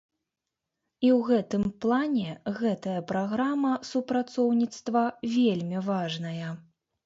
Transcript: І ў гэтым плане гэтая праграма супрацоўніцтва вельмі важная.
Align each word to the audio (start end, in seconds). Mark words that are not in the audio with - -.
І 1.03 1.11
ў 1.17 1.27
гэтым 1.27 1.65
плане 1.85 2.31
гэтая 2.59 2.97
праграма 3.13 3.77
супрацоўніцтва 3.93 5.07
вельмі 5.39 5.87
важная. 5.95 6.47